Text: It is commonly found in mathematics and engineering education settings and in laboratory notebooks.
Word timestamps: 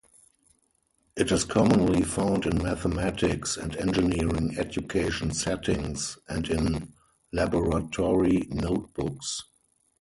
It 1.15 1.31
is 1.31 1.43
commonly 1.43 2.01
found 2.01 2.47
in 2.47 2.57
mathematics 2.63 3.55
and 3.55 3.75
engineering 3.75 4.57
education 4.57 5.29
settings 5.31 6.17
and 6.27 6.49
in 6.49 6.93
laboratory 7.31 8.47
notebooks. 8.49 9.43